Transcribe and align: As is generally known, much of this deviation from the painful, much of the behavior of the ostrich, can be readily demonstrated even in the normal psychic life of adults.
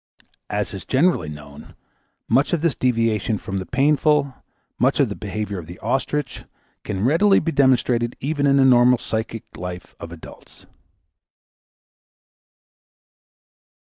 As 0.49 0.73
is 0.73 0.83
generally 0.83 1.29
known, 1.29 1.75
much 2.27 2.53
of 2.53 2.61
this 2.61 2.73
deviation 2.73 3.37
from 3.37 3.57
the 3.59 3.67
painful, 3.67 4.33
much 4.79 4.99
of 4.99 5.09
the 5.09 5.15
behavior 5.15 5.59
of 5.59 5.67
the 5.67 5.77
ostrich, 5.77 6.43
can 6.83 6.97
be 6.97 7.03
readily 7.03 7.39
demonstrated 7.39 8.15
even 8.19 8.47
in 8.47 8.57
the 8.57 8.65
normal 8.65 8.97
psychic 8.97 9.43
life 9.55 9.93
of 9.99 10.11
adults. 10.11 10.65